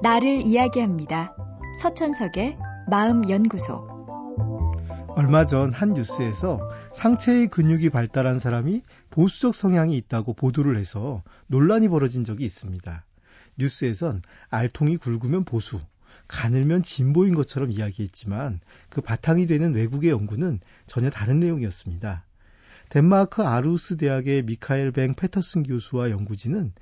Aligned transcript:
나를 0.00 0.42
이야기합니다. 0.42 1.34
서천석의 1.82 2.56
마음연구소. 2.88 3.88
얼마 5.16 5.44
전 5.44 5.72
한 5.72 5.92
뉴스에서 5.94 6.70
상체의 6.92 7.48
근육이 7.48 7.90
발달한 7.90 8.38
사람이 8.38 8.82
보수적 9.10 9.56
성향이 9.56 9.96
있다고 9.96 10.34
보도를 10.34 10.76
해서 10.76 11.24
논란이 11.48 11.88
벌어진 11.88 12.22
적이 12.22 12.44
있습니다. 12.44 13.04
뉴스에선 13.58 14.22
알통이 14.50 14.98
굵으면 14.98 15.42
보수, 15.44 15.80
가늘면 16.28 16.84
진보인 16.84 17.34
것처럼 17.34 17.72
이야기했지만 17.72 18.60
그 18.90 19.00
바탕이 19.00 19.48
되는 19.48 19.74
외국의 19.74 20.10
연구는 20.10 20.60
전혀 20.86 21.10
다른 21.10 21.40
내용이었습니다. 21.40 22.24
덴마크 22.88 23.42
아루스 23.42 23.96
대학의 23.96 24.44
미카엘 24.44 24.92
뱅 24.92 25.14
페터슨 25.14 25.64
교수와 25.64 26.10
연구진은 26.10 26.72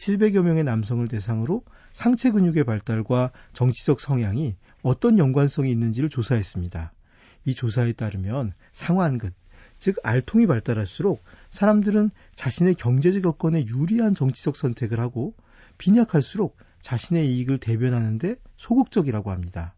700여 0.00 0.40
명의 0.40 0.64
남성을 0.64 1.06
대상으로 1.08 1.62
상체 1.92 2.30
근육의 2.30 2.64
발달과 2.64 3.32
정치적 3.52 4.00
성향이 4.00 4.56
어떤 4.82 5.18
연관성이 5.18 5.70
있는지를 5.70 6.08
조사했습니다. 6.08 6.92
이 7.44 7.54
조사에 7.54 7.92
따르면 7.92 8.54
상완근, 8.72 9.30
즉 9.78 9.96
알통이 10.02 10.46
발달할수록 10.46 11.22
사람들은 11.50 12.10
자신의 12.34 12.76
경제적 12.76 13.24
여건에 13.24 13.66
유리한 13.66 14.14
정치적 14.14 14.56
선택을 14.56 15.00
하고 15.00 15.34
빈약할수록 15.76 16.56
자신의 16.80 17.34
이익을 17.34 17.58
대변하는데 17.58 18.36
소극적이라고 18.56 19.30
합니다. 19.30 19.74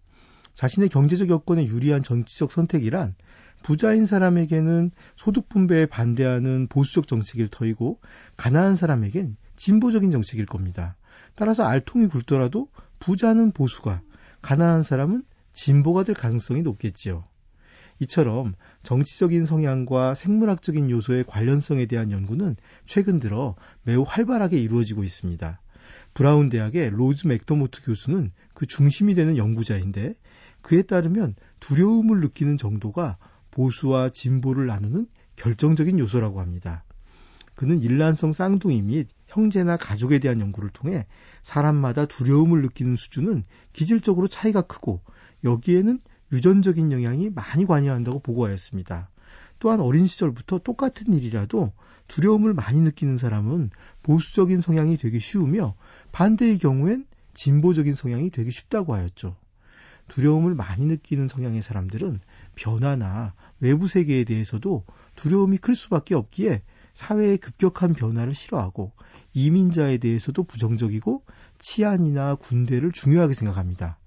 자신의 0.54 0.88
경제적 0.88 1.30
여건에 1.30 1.66
유리한 1.66 2.04
정치적 2.04 2.52
선택이란 2.52 3.16
부자인 3.64 4.06
사람에게는 4.06 4.92
소득 5.16 5.48
분배에 5.48 5.86
반대하는 5.86 6.68
보수적 6.68 7.08
정책일 7.08 7.48
터이고 7.48 8.00
가난한 8.36 8.76
사람에겐 8.76 9.36
진보적인 9.56 10.10
정책일 10.10 10.46
겁니다. 10.46 10.96
따라서 11.34 11.64
알통이 11.64 12.08
굵더라도 12.08 12.68
부자는 12.98 13.52
보수가 13.52 14.02
가난한 14.42 14.82
사람은 14.82 15.24
진보가 15.52 16.04
될 16.04 16.14
가능성이 16.14 16.62
높겠지요. 16.62 17.24
이처럼 18.00 18.54
정치적인 18.82 19.46
성향과 19.46 20.14
생물학적인 20.14 20.90
요소의 20.90 21.24
관련성에 21.24 21.86
대한 21.86 22.10
연구는 22.10 22.56
최근 22.84 23.20
들어 23.20 23.54
매우 23.84 24.02
활발하게 24.02 24.58
이루어지고 24.58 25.04
있습니다. 25.04 25.60
브라운 26.14 26.48
대학의 26.48 26.90
로즈 26.90 27.26
맥더모트 27.26 27.84
교수는 27.84 28.32
그 28.54 28.66
중심이 28.66 29.14
되는 29.14 29.36
연구자인데 29.36 30.14
그에 30.60 30.82
따르면 30.82 31.34
두려움을 31.60 32.20
느끼는 32.20 32.56
정도가 32.56 33.16
보수와 33.50 34.08
진보를 34.08 34.66
나누는 34.66 35.06
결정적인 35.36 35.98
요소라고 35.98 36.40
합니다. 36.40 36.84
그는 37.54 37.82
일란성 37.82 38.32
쌍둥이 38.32 38.82
및 38.82 39.08
형제나 39.32 39.76
가족에 39.76 40.18
대한 40.18 40.40
연구를 40.40 40.70
통해 40.70 41.06
사람마다 41.42 42.06
두려움을 42.06 42.62
느끼는 42.62 42.96
수준은 42.96 43.44
기질적으로 43.72 44.28
차이가 44.28 44.62
크고 44.62 45.00
여기에는 45.42 46.00
유전적인 46.32 46.92
영향이 46.92 47.30
많이 47.30 47.66
관여한다고 47.66 48.20
보고하였습니다. 48.20 49.08
또한 49.58 49.80
어린 49.80 50.06
시절부터 50.06 50.58
똑같은 50.58 51.12
일이라도 51.14 51.72
두려움을 52.08 52.52
많이 52.52 52.80
느끼는 52.80 53.16
사람은 53.16 53.70
보수적인 54.02 54.60
성향이 54.60 54.96
되기 54.98 55.18
쉬우며 55.18 55.76
반대의 56.10 56.58
경우엔 56.58 57.06
진보적인 57.34 57.94
성향이 57.94 58.30
되기 58.30 58.50
쉽다고 58.50 58.94
하였죠. 58.94 59.36
두려움을 60.08 60.54
많이 60.54 60.84
느끼는 60.84 61.28
성향의 61.28 61.62
사람들은 61.62 62.20
변화나 62.54 63.34
외부 63.60 63.88
세계에 63.88 64.24
대해서도 64.24 64.84
두려움이 65.16 65.58
클 65.58 65.74
수밖에 65.74 66.14
없기에 66.14 66.62
사회의 66.94 67.38
급격한 67.38 67.94
변화를 67.94 68.34
싫어하고 68.34 68.92
이민자에 69.34 69.98
대해서도 69.98 70.44
부정적이고 70.44 71.24
치안이나 71.58 72.34
군대를 72.36 72.92
중요하게 72.92 73.34
생각합니다. 73.34 73.98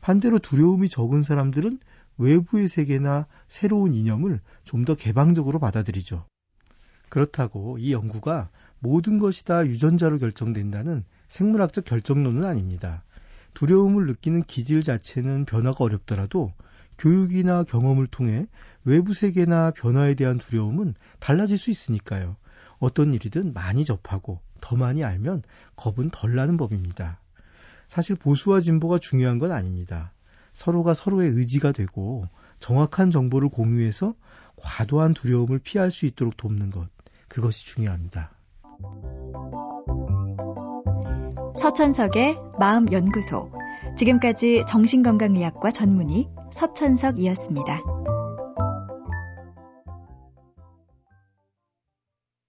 반대로 0.00 0.38
두려움이 0.38 0.88
적은 0.88 1.22
사람들은 1.22 1.78
외부의 2.18 2.68
세계나 2.68 3.26
새로운 3.48 3.94
이념을 3.94 4.40
좀 4.64 4.84
더 4.84 4.94
개방적으로 4.94 5.58
받아들이죠. 5.58 6.26
그렇다고 7.08 7.78
이 7.78 7.92
연구가 7.92 8.50
모든 8.80 9.18
것이 9.18 9.44
다 9.44 9.66
유전자로 9.66 10.18
결정된다는 10.18 11.04
생물학적 11.28 11.84
결정론은 11.84 12.44
아닙니다. 12.44 13.02
두려움을 13.54 14.06
느끼는 14.06 14.42
기질 14.42 14.82
자체는 14.82 15.44
변화가 15.46 15.84
어렵더라도 15.84 16.52
교육이나 16.98 17.64
경험을 17.64 18.06
통해 18.06 18.46
외부 18.84 19.14
세계나 19.14 19.72
변화에 19.72 20.14
대한 20.14 20.38
두려움은 20.38 20.94
달라질 21.18 21.58
수 21.58 21.70
있으니까요. 21.70 22.36
어떤 22.78 23.14
일이든 23.14 23.52
많이 23.54 23.84
접하고 23.84 24.40
더 24.60 24.76
많이 24.76 25.04
알면 25.04 25.42
겁은 25.76 26.10
덜 26.10 26.34
나는 26.34 26.56
법입니다. 26.56 27.20
사실 27.88 28.16
보수와 28.16 28.60
진보가 28.60 28.98
중요한 28.98 29.38
건 29.38 29.52
아닙니다. 29.52 30.12
서로가 30.52 30.94
서로의 30.94 31.30
의지가 31.30 31.72
되고 31.72 32.28
정확한 32.60 33.10
정보를 33.10 33.48
공유해서 33.48 34.14
과도한 34.56 35.14
두려움을 35.14 35.58
피할 35.58 35.90
수 35.90 36.06
있도록 36.06 36.36
돕는 36.36 36.70
것, 36.70 36.88
그것이 37.28 37.66
중요합니다. 37.66 38.30
서천석의 41.60 42.36
마음연구소. 42.58 43.50
지금까지 43.96 44.64
정신건강의학과 44.68 45.70
전문의 45.70 46.28
서천석이었습니다. 46.54 48.03